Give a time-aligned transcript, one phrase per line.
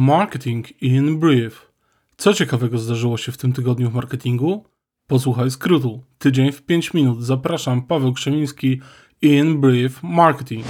[0.00, 1.72] Marketing in Brief.
[2.16, 4.64] Co ciekawego zdarzyło się w tym tygodniu w marketingu?
[5.06, 6.02] Posłuchaj skrótu.
[6.18, 7.22] Tydzień w 5 minut.
[7.22, 8.80] Zapraszam, Paweł Krzemiński
[9.22, 10.66] in Brief Marketing.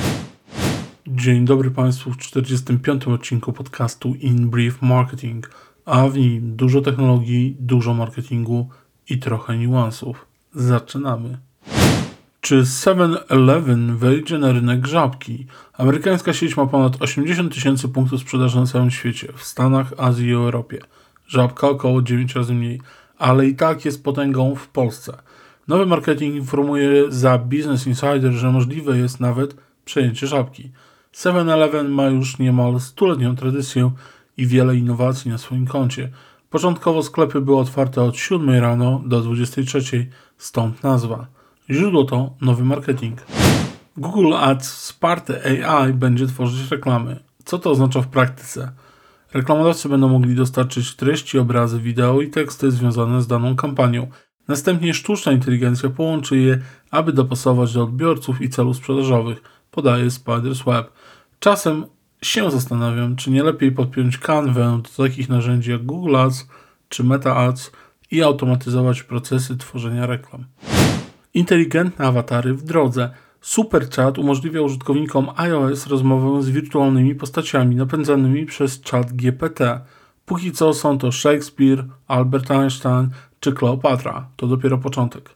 [1.06, 3.08] Dzień dobry Państwu w 45.
[3.08, 5.50] odcinku podcastu In Brief Marketing,
[5.84, 8.68] a w nim dużo technologii, dużo marketingu
[9.08, 10.26] i trochę niuansów.
[10.54, 11.38] Zaczynamy.
[12.40, 15.46] Czy 7-Eleven wejdzie na rynek żabki?
[15.72, 20.32] Amerykańska sieć ma ponad 80 tysięcy punktów sprzedaży na całym świecie, w Stanach, Azji i
[20.32, 20.78] Europie.
[21.26, 22.80] Żabka około 9 razy mniej,
[23.18, 25.18] ale i tak jest potęgą w Polsce.
[25.68, 30.70] Nowy marketing informuje za Business Insider, że możliwe jest nawet przejęcie żabki.
[31.14, 33.90] 7-Eleven ma już niemal stuletnią tradycję
[34.36, 36.10] i wiele innowacji na swoim koncie.
[36.50, 40.06] Początkowo sklepy były otwarte od 7 rano do 23,
[40.38, 41.37] stąd nazwa.
[41.70, 43.22] Źródło to nowy marketing.
[43.96, 47.20] Google Ads wsparte AI będzie tworzyć reklamy.
[47.44, 48.72] Co to oznacza w praktyce?
[49.34, 54.06] Reklamodawcy będą mogli dostarczyć treści, obrazy, wideo i teksty związane z daną kampanią.
[54.48, 56.58] Następnie sztuczna inteligencja połączy je,
[56.90, 60.92] aby dopasować do odbiorców i celów sprzedażowych, podaje Spiders Web.
[61.40, 61.86] Czasem
[62.22, 66.48] się zastanawiam, czy nie lepiej podpiąć kanwę do takich narzędzi jak Google Ads
[66.88, 67.72] czy Meta Ads
[68.10, 70.44] i automatyzować procesy tworzenia reklam.
[71.38, 73.10] Inteligentne awatary w drodze.
[73.40, 79.80] SuperChat umożliwia użytkownikom iOS rozmowę z wirtualnymi postaciami napędzanymi przez chat GPT.
[80.26, 83.08] Póki co są to Shakespeare, Albert Einstein
[83.40, 84.28] czy Kleopatra.
[84.36, 85.30] To dopiero początek.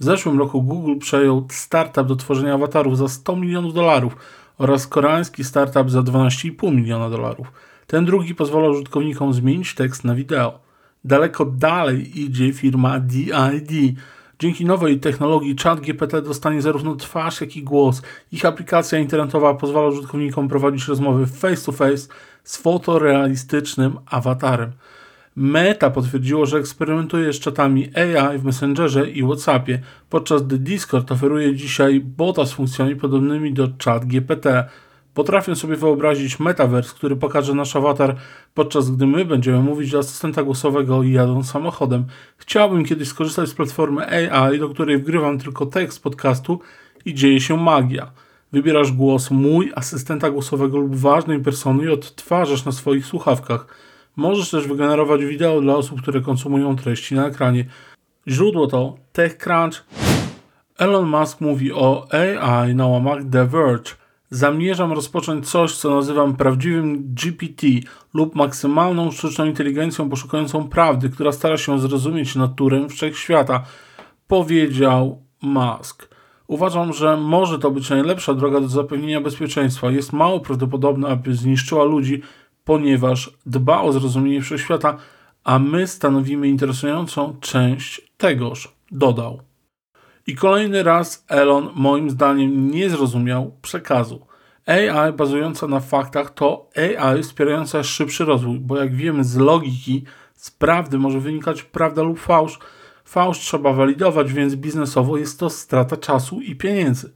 [0.00, 4.16] W zeszłym roku Google przejął startup do tworzenia awatarów za 100 milionów dolarów
[4.58, 7.52] oraz koreański startup za 12,5 miliona dolarów.
[7.86, 10.58] Ten drugi pozwala użytkownikom zmienić tekst na wideo.
[11.04, 13.96] Daleko dalej idzie firma DID,
[14.38, 18.02] Dzięki nowej technologii ChatGPT dostanie zarówno twarz, jak i głos.
[18.32, 22.08] Ich aplikacja internetowa pozwala użytkownikom prowadzić rozmowy face to face
[22.44, 24.72] z fotorealistycznym awatarem.
[25.36, 29.78] Meta potwierdziło, że eksperymentuje z czatami AI w Messengerze i WhatsAppie,
[30.10, 34.46] podczas gdy Discord oferuje dzisiaj bota z funkcjami podobnymi do ChatGPT.
[35.16, 38.16] Potrafię sobie wyobrazić metavers, który pokaże nasz awatar,
[38.54, 42.04] podczas gdy my będziemy mówić do asystenta głosowego jadąc samochodem.
[42.36, 46.60] Chciałbym kiedyś skorzystać z platformy AI, do której wgrywam tylko tekst podcastu
[47.04, 48.10] i dzieje się magia.
[48.52, 53.66] Wybierasz głos mój, asystenta głosowego lub ważnej persony i odtwarzasz na swoich słuchawkach.
[54.16, 57.64] Możesz też wygenerować wideo dla osób, które konsumują treści na ekranie.
[58.28, 59.84] Źródło to TechCrunch.
[60.78, 63.90] Elon Musk mówi o AI na łamach The Verge–
[64.30, 67.66] Zamierzam rozpocząć coś, co nazywam prawdziwym GPT
[68.14, 73.64] lub maksymalną sztuczną inteligencją poszukującą prawdy, która stara się zrozumieć naturę wszechświata,
[74.28, 76.08] powiedział Musk.
[76.46, 79.90] Uważam, że może to być najlepsza droga do zapewnienia bezpieczeństwa.
[79.90, 82.22] Jest mało prawdopodobne, aby zniszczyła ludzi,
[82.64, 84.96] ponieważ dba o zrozumienie wszechświata,
[85.44, 89.45] a my stanowimy interesującą część tegoż, dodał.
[90.26, 94.26] I kolejny raz Elon moim zdaniem nie zrozumiał przekazu.
[94.66, 100.04] AI bazująca na faktach to AI wspierająca szybszy rozwój, bo jak wiemy z logiki,
[100.34, 102.58] z prawdy może wynikać prawda lub fałsz.
[103.04, 107.12] Fałsz trzeba walidować, więc biznesowo jest to strata czasu i pieniędzy.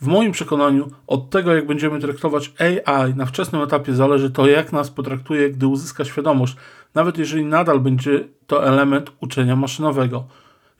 [0.00, 4.72] W moim przekonaniu od tego, jak będziemy traktować AI na wczesnym etapie zależy to, jak
[4.72, 6.56] nas potraktuje, gdy uzyska świadomość,
[6.94, 10.24] nawet jeżeli nadal będzie to element uczenia maszynowego.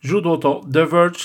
[0.04, 1.20] Źródło to The Verge,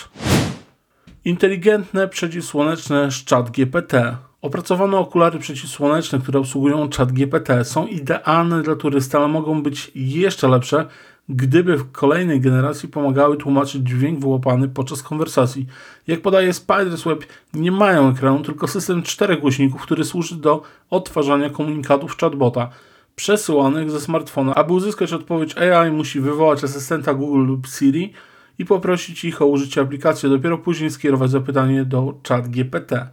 [1.26, 4.18] Inteligentne przeciwsłoneczne z GPT.
[4.42, 10.48] Opracowane okulary przeciwsłoneczne, które obsługują chat GPT są idealne dla turysty, ale mogą być jeszcze
[10.48, 10.86] lepsze,
[11.30, 15.66] gdyby w kolejnej generacji pomagały tłumaczyć dźwięk wyłapany podczas konwersacji.
[16.08, 21.50] Jak podaje Spiders Web, nie mają ekranu, tylko system czterech głośników, który służy do odtwarzania
[21.50, 22.70] komunikatów chatbota
[23.16, 24.56] przesyłanych ze smartfona.
[24.56, 28.14] Aby uzyskać odpowiedź AI, musi wywołać asystenta Google lub Siri–
[28.60, 33.08] i poprosić ich o użycie aplikacji, dopiero później skierować zapytanie do chat GPT.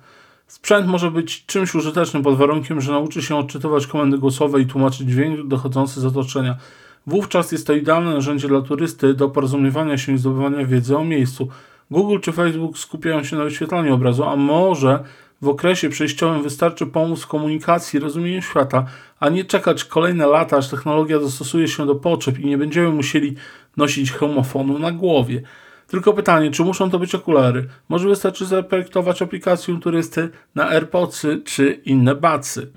[0.47, 5.09] Sprzęt może być czymś użytecznym pod warunkiem, że nauczy się odczytywać komendy głosowe i tłumaczyć
[5.09, 6.57] dźwięk dochodzący z otoczenia.
[7.07, 11.49] Wówczas jest to idealne narzędzie dla turysty do porozumiewania się i zdobywania wiedzy o miejscu.
[11.91, 15.05] Google czy Facebook skupiają się na wyświetlaniu obrazu, a może
[15.43, 18.87] w okresie przejściowym wystarczy pomóc w komunikacji rozumieniu świata,
[19.21, 23.37] a nie czekać kolejne lata, aż technologia dostosuje się do potrzeb i nie będziemy musieli
[23.77, 25.43] nosić homofonu na głowie.
[25.87, 27.67] Tylko pytanie, czy muszą to być okulary?
[27.89, 32.73] Może wystarczy zaprojektować aplikację turysty na AirPodsy czy inne bacy.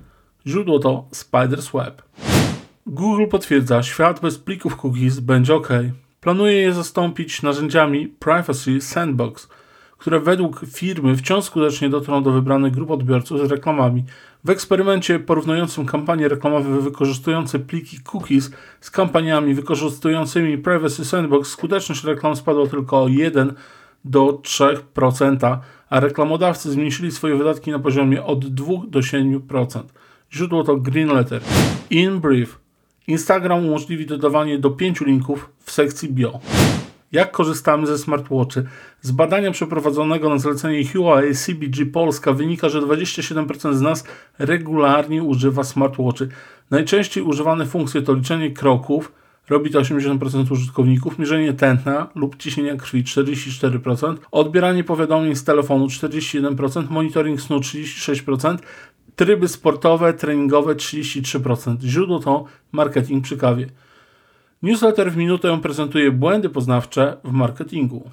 [0.48, 2.01] Źródło to Spider's Web.
[2.86, 5.69] Google potwierdza, świat bez plików cookies będzie ok.
[6.22, 9.48] Planuje je zastąpić narzędziami Privacy Sandbox–
[10.00, 14.04] które według firmy wciąż skutecznie dotrą do wybranych grup odbiorców z reklamami.
[14.44, 18.51] W eksperymencie porównującym kampanie reklamowe wykorzystujące pliki cookies
[18.81, 23.54] z kampaniami wykorzystującymi Privacy Sandbox skuteczność reklam spadła tylko o 1
[24.06, 25.57] do 3%,
[25.90, 29.84] a reklamodawcy zmniejszyli swoje wydatki na poziomie od 2 do 7%.
[30.34, 31.42] Źródło to Green Letter.
[31.90, 32.60] In brief,
[33.07, 36.40] Instagram umożliwi dodawanie do 5 linków w sekcji bio.
[37.12, 38.64] Jak korzystamy ze smartwatchy?
[39.02, 44.04] Z badania przeprowadzonego na zlecenie Huawei CBG Polska wynika, że 27% z nas
[44.40, 46.30] regularnie używa smartwatchy.
[46.72, 49.12] Najczęściej używane funkcje to liczenie kroków,
[49.50, 56.90] robi to 80% użytkowników, mierzenie tętna lub ciśnienia krwi 44%, odbieranie powiadomień z telefonu 41%,
[56.90, 58.58] monitoring snu 36%,
[59.16, 61.78] tryby sportowe, treningowe 33%.
[61.82, 63.68] Źródło to marketing przy kawie.
[64.64, 68.10] Newsletter w minutę prezentuje błędy poznawcze w marketingu.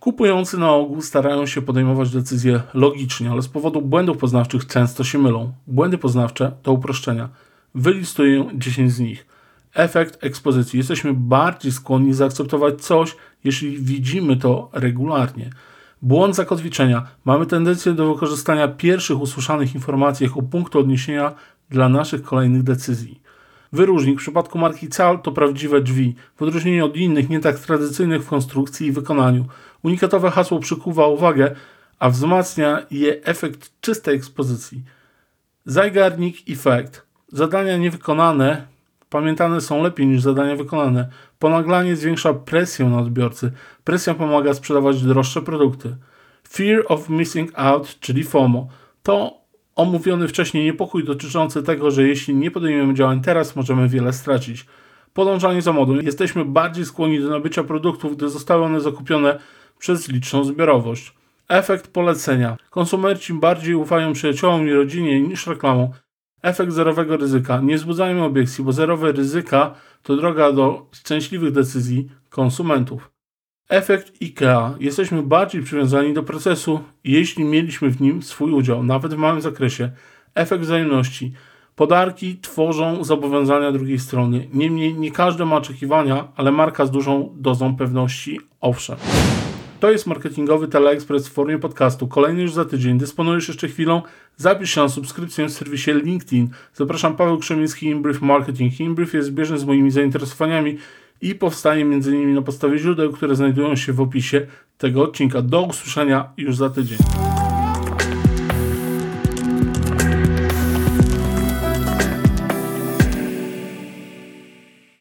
[0.00, 5.18] Kupujący na ogół starają się podejmować decyzje logicznie, ale z powodu błędów poznawczych często się
[5.18, 5.52] mylą.
[5.66, 7.28] Błędy poznawcze to uproszczenia.
[7.74, 9.26] Wylistuję 10 z nich.
[9.74, 10.78] Efekt ekspozycji.
[10.78, 15.50] Jesteśmy bardziej skłonni zaakceptować coś, jeśli widzimy to regularnie.
[16.02, 17.06] Błąd zakotwiczenia.
[17.24, 21.32] Mamy tendencję do wykorzystania pierwszych usłyszanych informacji jako punktu odniesienia
[21.70, 23.19] dla naszych kolejnych decyzji.
[23.72, 28.24] Wyróżnik w przypadku marki Cal to prawdziwe drzwi, w odróżnieniu od innych, nie tak tradycyjnych
[28.24, 29.44] w konstrukcji i wykonaniu.
[29.82, 31.56] Unikatowe hasło przykuwa uwagę,
[31.98, 34.82] a wzmacnia je efekt czystej ekspozycji.
[35.64, 37.02] Zajgarnik Effect.
[37.28, 38.66] Zadania niewykonane
[39.10, 41.08] pamiętane są lepiej niż zadania wykonane.
[41.38, 43.52] Ponaglanie zwiększa presję na odbiorcy.
[43.84, 45.96] Presja pomaga sprzedawać droższe produkty.
[46.48, 48.68] Fear of missing out, czyli FOMO.
[49.02, 49.39] To
[49.76, 54.66] omówiony wcześniej niepokój dotyczący tego, że jeśli nie podejmiemy działań teraz, możemy wiele stracić.
[55.12, 55.94] Podążanie za modą.
[55.94, 59.38] Jesteśmy bardziej skłonni do nabycia produktów, gdy zostały one zakupione
[59.78, 61.14] przez liczną zbiorowość.
[61.48, 62.56] Efekt polecenia.
[62.70, 65.88] Konsumenci bardziej ufają przyjaciołom i rodzinie niż reklamom.
[66.42, 67.60] Efekt zerowego ryzyka.
[67.60, 73.10] Nie wzbudzajmy obiekcji, bo zerowe ryzyka to droga do szczęśliwych decyzji konsumentów.
[73.70, 74.74] Efekt IKEA.
[74.80, 79.90] Jesteśmy bardziej przywiązani do procesu, jeśli mieliśmy w nim swój udział, nawet w małym zakresie.
[80.34, 81.32] Efekt wzajemności.
[81.76, 84.48] Podarki tworzą zobowiązania drugiej strony.
[84.52, 88.96] Niemniej nie każdy ma oczekiwania, ale marka z dużą dozą pewności owszem.
[89.80, 92.08] To jest marketingowy teleekspres w formie podcastu.
[92.08, 92.98] Kolejny już za tydzień.
[92.98, 94.02] Dysponujesz jeszcze chwilą?
[94.36, 96.48] Zapisz się na subskrypcję w serwisie LinkedIn.
[96.74, 98.80] Zapraszam Paweł Krzemiński, InBrief Marketing.
[98.80, 100.78] InBrief jest zbieżny z moimi zainteresowaniami
[101.22, 102.34] i powstaje m.in.
[102.34, 104.46] na podstawie źródeł, które znajdują się w opisie
[104.78, 105.42] tego odcinka.
[105.42, 106.98] Do usłyszenia już za tydzień.